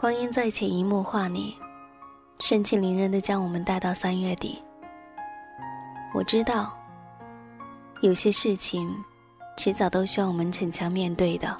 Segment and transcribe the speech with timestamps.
[0.00, 1.54] 光阴在潜移默化里，
[2.38, 4.58] 盛气凌人的将我们带到三月底。
[6.14, 6.74] 我知道，
[8.00, 8.90] 有些事情，
[9.58, 11.54] 迟早都需要我们逞强面对的。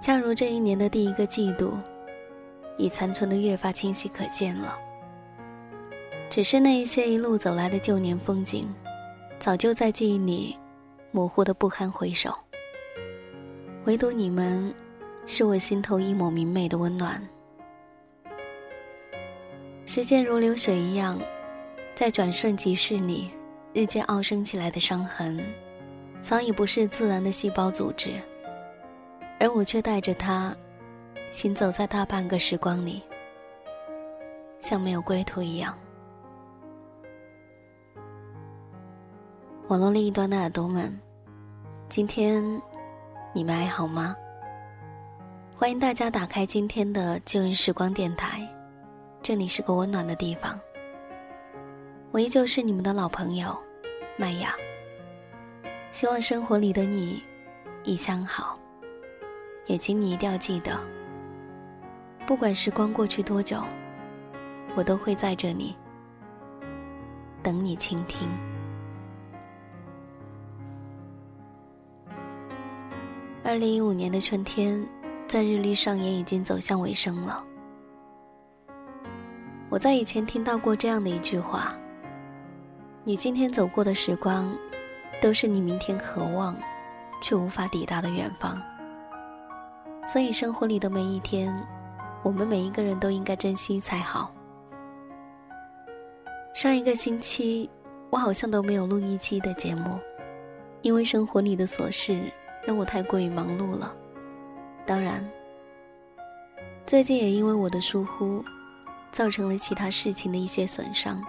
[0.00, 1.76] 恰如这一年的第一个季度，
[2.78, 4.78] 已残存的越发清晰可见了。
[6.30, 8.72] 只是那一些一路走来的旧年风景，
[9.40, 10.56] 早就在记忆里
[11.10, 12.32] 模糊的不堪回首。
[13.86, 14.72] 唯独你们，
[15.24, 17.22] 是我心头一抹明媚的温暖。
[19.86, 21.20] 时间如流水一样，
[21.94, 23.30] 在转瞬即逝里，
[23.72, 25.40] 日渐傲升起来的伤痕，
[26.22, 28.12] 早已不是自然的细胞组织。
[29.38, 30.54] 而我却带着它，
[31.30, 33.02] 行走在大半个时光里，
[34.60, 35.76] 像没有归途一样。
[39.68, 40.96] 网络另一端的耳朵们，
[41.88, 42.42] 今天
[43.32, 44.14] 你们还好吗？
[45.62, 48.52] 欢迎大家打开今天的旧日时光电台，
[49.22, 50.58] 这里是个温暖的地方。
[52.10, 53.56] 我依旧是你们的老朋友，
[54.16, 54.56] 麦雅。
[55.92, 57.22] 希望生活里的你
[57.84, 58.58] 一向好。
[59.68, 60.76] 也请你一定要记得，
[62.26, 63.62] 不管时光过去多久，
[64.74, 65.76] 我都会在这里
[67.40, 68.28] 等你倾听。
[73.44, 74.84] 二零一五年的春天，
[75.32, 77.42] 在日历上也已经走向尾声了。
[79.70, 81.74] 我在以前听到过这样的一句话
[83.02, 84.54] ：“你今天走过的时光，
[85.22, 86.54] 都是你明天渴望
[87.22, 88.60] 却无法抵达的远方。”
[90.06, 91.50] 所以，生活里的每一天，
[92.22, 94.30] 我们每一个人都应该珍惜才好。
[96.52, 97.70] 上一个星期，
[98.10, 99.98] 我好像都没有录一期的节目，
[100.82, 102.30] 因为生活里的琐事
[102.66, 103.96] 让我太过于忙碌了。
[104.86, 105.24] 当然，
[106.86, 108.44] 最近也因为我的疏忽，
[109.10, 111.22] 造成了其他事情的一些损伤。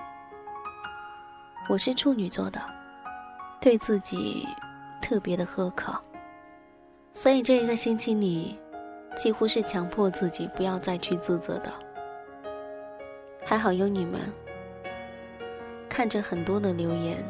[1.70, 2.62] 我是处女座的，
[3.62, 4.48] 对自己
[5.02, 5.94] 特别的苛刻，
[7.14, 8.60] 所以这一个星期里。
[9.16, 11.72] 几乎是强迫自己不要再去自责的。
[13.46, 14.22] 还好有你们，
[15.88, 17.24] 看着很多的留言，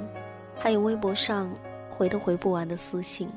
[0.58, 1.54] 还有微博上
[1.90, 3.30] 回都回不完的私信，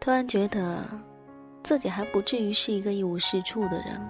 [0.00, 0.82] 突然觉得
[1.62, 4.00] 自己还不至于是一个一无是处的人。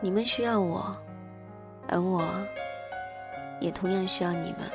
[0.00, 0.96] 你们需要我，
[1.88, 2.24] 而我
[3.60, 4.70] 也同样需要你们。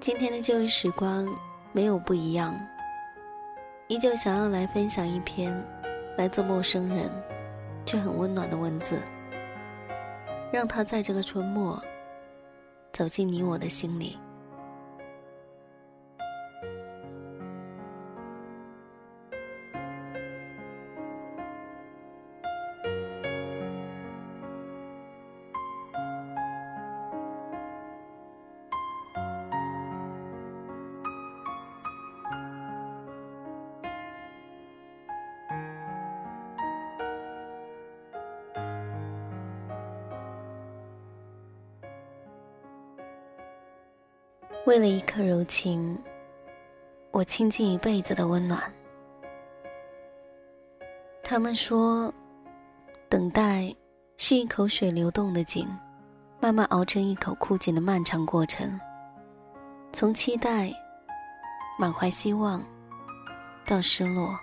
[0.00, 1.26] 今天的旧日时光
[1.72, 2.58] 没有不一样。
[3.88, 5.54] 依旧想要来分享一篇
[6.16, 7.08] 来自陌生人
[7.84, 9.00] 却很温暖的文字，
[10.52, 11.80] 让他在这个春末
[12.92, 14.18] 走进你我的心里。
[44.66, 45.96] 为了一刻柔情，
[47.12, 48.60] 我倾尽一辈子的温暖。
[51.22, 52.12] 他们说，
[53.08, 53.72] 等待
[54.16, 55.68] 是一口水流动的井，
[56.40, 58.68] 慢慢熬成一口枯井的漫长过程。
[59.92, 60.68] 从期待、
[61.78, 62.60] 满怀希望，
[63.66, 64.36] 到失落、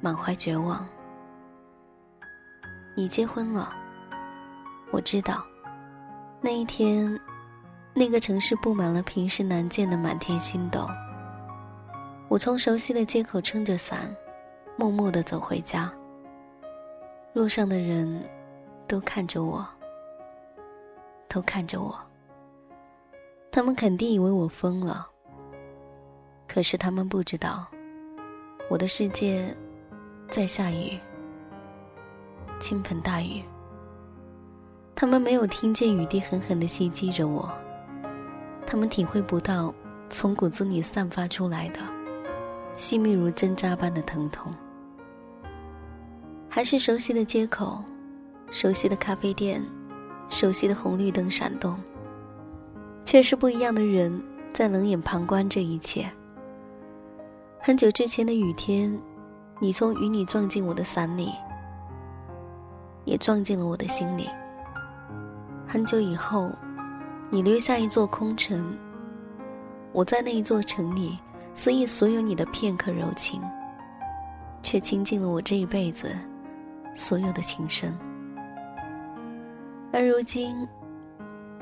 [0.00, 0.88] 满怀绝望。
[2.96, 3.74] 你结婚了，
[4.90, 5.44] 我知道，
[6.40, 7.20] 那一天。
[7.94, 10.88] 那个城市布满了平时难见的满天星斗。
[12.28, 14.14] 我从熟悉的街口撑着伞，
[14.76, 15.92] 默默地走回家。
[17.34, 18.22] 路上的人
[18.88, 19.66] 都看着我，
[21.28, 21.94] 都看着我。
[23.50, 25.06] 他们肯定以为我疯了。
[26.48, 27.66] 可是他们不知道，
[28.70, 29.54] 我的世界
[30.30, 30.98] 在下雨，
[32.58, 33.42] 倾盆大雨。
[34.94, 37.52] 他们没有听见雨滴狠狠地袭击着我。
[38.66, 39.72] 他们体会不到
[40.08, 41.80] 从骨子里散发出来的
[42.72, 44.50] 细密如针扎般的疼痛。
[46.48, 47.82] 还是熟悉的街口，
[48.50, 49.62] 熟悉的咖啡店，
[50.30, 51.78] 熟悉的红绿灯闪动，
[53.04, 54.22] 却是不一样的人
[54.52, 56.10] 在冷眼旁观这一切。
[57.60, 58.98] 很久之前的雨天，
[59.60, 61.30] 你从雨里撞进我的伞里，
[63.04, 64.28] 也撞进了我的心里。
[65.66, 66.50] 很久以后。
[67.34, 68.76] 你留下一座空城，
[69.90, 71.18] 我在那一座城里
[71.54, 73.40] 肆意所有你的片刻柔情，
[74.62, 76.14] 却倾尽了我这一辈子
[76.94, 77.98] 所有的情深。
[79.94, 80.68] 而如今，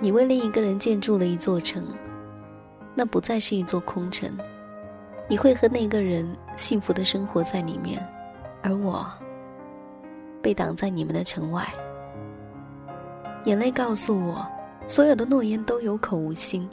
[0.01, 1.87] 你为另一个人建筑了一座城，
[2.93, 4.29] 那不再是一座空城，
[5.29, 8.05] 你会和那个人幸福的生活在里面，
[8.61, 9.07] 而我
[10.43, 11.65] 被挡在你们的城外。
[13.45, 14.45] 眼泪告诉我，
[14.91, 16.69] 所有的诺言都有口无心；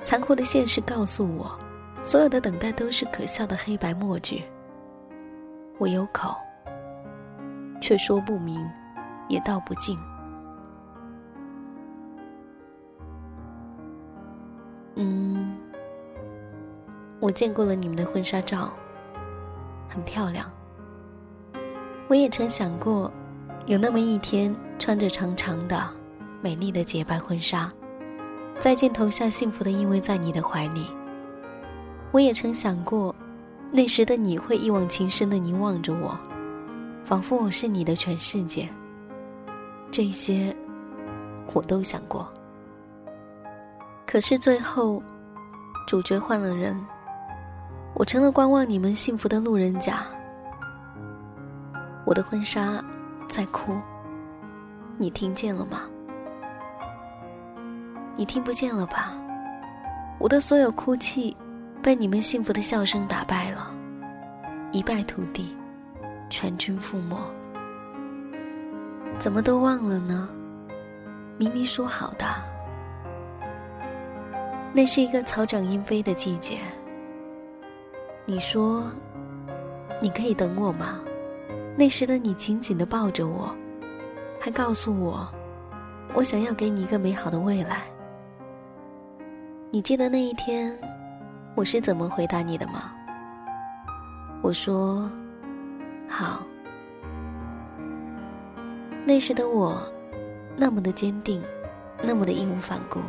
[0.00, 1.58] 残酷的现实告诉我，
[2.00, 4.44] 所有的等待都是可笑的黑白默剧。
[5.76, 6.36] 我有口，
[7.80, 8.64] 却说不明，
[9.28, 9.98] 也道不尽。
[14.94, 15.56] 嗯，
[17.18, 18.72] 我见过了你们的婚纱照，
[19.88, 20.48] 很漂亮。
[22.06, 23.10] 我也曾想过，
[23.66, 25.76] 有那么一天，穿着长长的、
[26.42, 27.72] 美丽的洁白婚纱，
[28.58, 30.86] 在镜头下幸福的依偎在你的怀里。
[32.10, 33.14] 我也曾想过，
[33.70, 36.18] 那时的你会一往情深的凝望着我，
[37.04, 38.68] 仿佛我是你的全世界。
[39.90, 40.54] 这些，
[41.52, 42.28] 我都想过。
[44.04, 45.00] 可是最后，
[45.86, 46.78] 主角换了人，
[47.94, 50.04] 我成了观望你们幸福的路人甲。
[52.04, 52.84] 我的婚纱
[53.28, 53.76] 在哭，
[54.98, 55.82] 你听见了吗？
[58.14, 59.14] 你听不见了吧？
[60.18, 61.36] 我的所有哭泣，
[61.82, 63.74] 被你们幸福的笑声打败了，
[64.70, 65.56] 一败涂地，
[66.30, 67.18] 全军覆没。
[69.18, 70.28] 怎么都忘了呢？
[71.38, 72.26] 明明说好的。
[74.72, 76.58] 那是一个草长莺飞的季节。
[78.24, 78.84] 你说，
[80.00, 81.00] 你可以等我吗？
[81.76, 83.50] 那时的你紧紧的抱着我，
[84.40, 85.26] 还告诉我，
[86.14, 87.82] 我想要给你一个美好的未来。
[89.74, 90.70] 你记得那一天，
[91.54, 92.92] 我是怎么回答你的吗？
[94.42, 95.10] 我说，
[96.06, 96.42] 好。
[99.06, 99.82] 那时的我，
[100.58, 101.42] 那么的坚定，
[102.02, 103.00] 那么的义无反顾。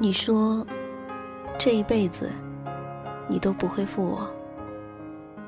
[0.00, 0.66] 你说，
[1.56, 2.28] 这一辈子，
[3.28, 4.28] 你都不会负我。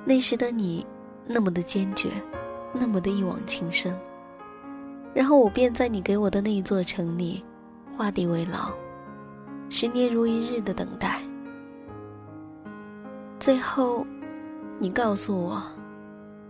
[0.04, 0.86] 那时的你，
[1.26, 2.10] 那么的坚决，
[2.72, 3.92] 那么的一往情深。
[5.12, 7.44] 然后我便在你给我的那一座城里，
[7.96, 8.72] 画地为牢，
[9.74, 11.18] 十年如一日的等待。
[13.40, 14.06] 最后，
[14.78, 15.62] 你告诉我，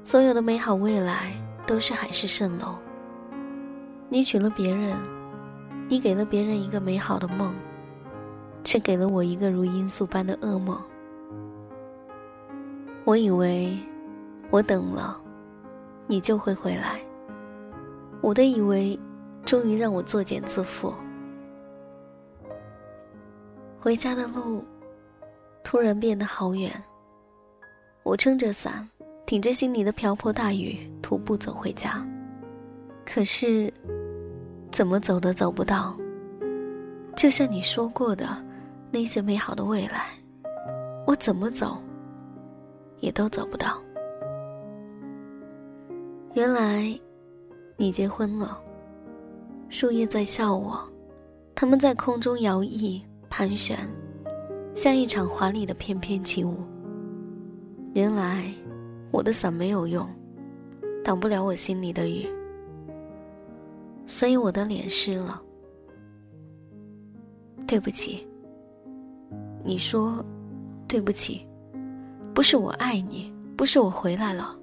[0.02, 1.32] 所有的美好未来
[1.64, 2.74] 都是海市蜃楼。
[4.08, 4.96] 你娶了别人，
[5.86, 7.54] 你给了别人一个美好的梦。
[8.64, 10.76] 却给了我一个如罂粟般的噩梦。
[13.04, 13.76] 我以为，
[14.50, 15.20] 我等了，
[16.08, 17.00] 你就会回来。
[18.20, 18.98] 我的以为，
[19.44, 20.92] 终于让我作茧自缚。
[23.82, 24.62] 回家的路，
[25.64, 26.70] 突然变得好远。
[28.04, 28.88] 我撑着伞，
[29.26, 32.06] 挺着心里的瓢泼大雨，徒步走回家。
[33.04, 33.74] 可是，
[34.70, 35.96] 怎么走都走不到。
[37.16, 38.28] 就像你说过的。
[38.94, 40.10] 那些美好的未来，
[41.06, 41.78] 我怎么走，
[43.00, 43.82] 也都走不到。
[46.34, 46.94] 原来，
[47.78, 48.60] 你结婚了。
[49.70, 50.78] 树叶在笑我，
[51.54, 53.00] 它们在空中摇曳
[53.32, 53.78] 盘旋，
[54.74, 56.58] 像一场华丽的翩翩起舞。
[57.94, 58.44] 原来，
[59.10, 60.06] 我的伞没有用，
[61.02, 62.28] 挡不了我心里的雨，
[64.04, 65.40] 所以我的脸湿了。
[67.66, 68.22] 对不起。
[69.64, 70.22] 你说
[70.86, 71.48] ：“对不起，
[72.34, 74.54] 不是我爱你，不是我回来了。”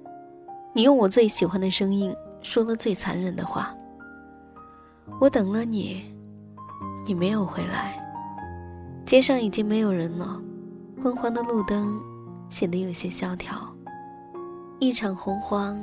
[0.72, 3.74] 你用我最喜欢的声音说了最残忍的话。
[5.20, 6.04] 我等了你，
[7.04, 7.99] 你没有回来。
[9.10, 10.40] 街上已经没有人了，
[11.02, 12.00] 昏黄的路灯
[12.48, 13.68] 显得有些萧条。
[14.78, 15.82] 一场洪荒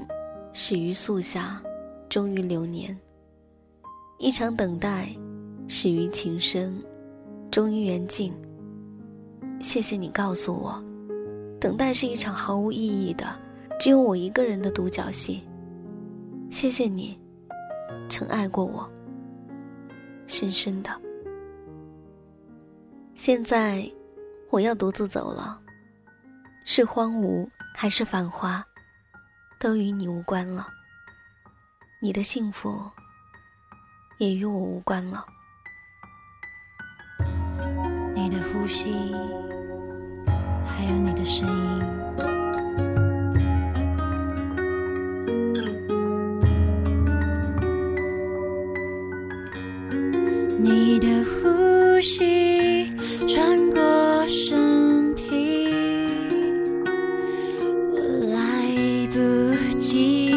[0.53, 1.61] 始于素夏，
[2.07, 2.95] 终于流年；
[4.17, 5.09] 一场等待
[5.67, 6.81] 始于情深，
[7.51, 8.31] 终于缘尽。
[9.59, 10.81] 谢谢你告诉我，
[11.59, 13.27] 等待是一场毫无意义的、
[13.77, 15.41] 只有我一个人的独角戏。
[16.49, 17.19] 谢谢你，
[18.07, 18.89] 曾爱过我，
[20.27, 20.89] 深深的。
[23.17, 23.83] 现在，
[24.51, 25.59] 我要独自走了。
[26.63, 28.63] 是荒芜还是繁华，
[29.59, 30.67] 都与你无关了。
[31.99, 32.79] 你的幸福，
[34.19, 35.25] 也与我无关了。
[38.13, 38.93] 你的呼吸。
[40.67, 41.81] 还有你的声音，
[50.59, 52.56] 你的呼吸
[53.27, 55.25] 穿过身体
[57.91, 57.99] 我
[58.33, 60.33] 来不及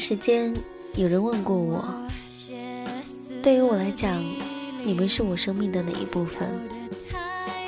[0.00, 0.50] 时间
[0.94, 1.84] 有人问过我，
[3.42, 4.24] 对于我来讲，
[4.82, 6.48] 你们是我生命的哪一部分？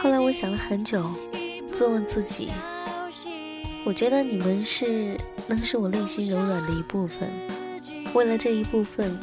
[0.01, 1.05] 后来我想了很久，
[1.69, 2.51] 自问自己，
[3.85, 5.15] 我觉得你们是
[5.47, 7.29] 能使我内心柔软的一部分。
[8.15, 9.15] 为了这一部分，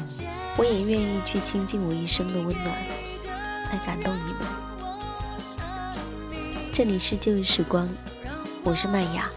[0.56, 2.68] 我也愿意去倾尽我一生的温暖，
[3.72, 4.42] 来感动你们。
[6.70, 7.88] 这里是旧日时光，
[8.62, 9.28] 我是麦雅。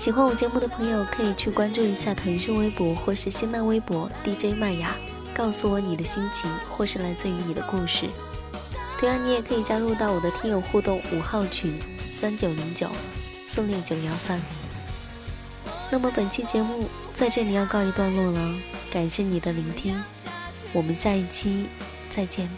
[0.00, 4.96] 喜欢我节目的朋友可以去关注一下腾讯微博或是新浪微博 DJ 麦雅，
[5.34, 8.08] 告诉我你的心情或是来自于你的故事。
[8.98, 11.78] 同样，你也可以加入到我的听友互动五号群
[12.14, 12.88] 三九零九
[13.46, 14.40] 四六九幺三。
[15.90, 18.54] 那么本期节目在这里要告一段落了，
[18.90, 20.02] 感谢你的聆听，
[20.72, 21.66] 我们下一期
[22.08, 22.48] 再见，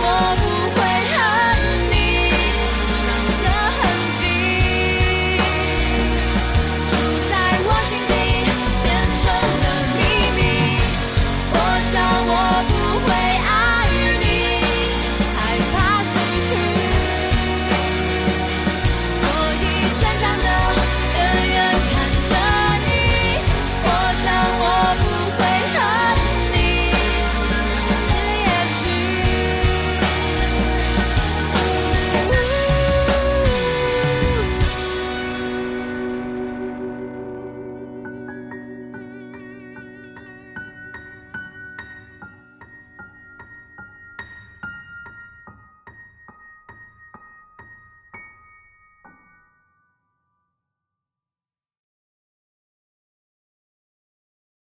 [0.00, 0.23] know